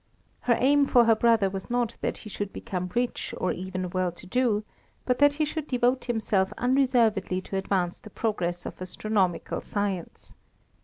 [0.39, 4.11] Her aim for her brother was not that he should become rich or even well
[4.11, 4.63] to do,
[5.05, 10.33] but that he should devote himself unreservedly to advance the progress of astronomical science.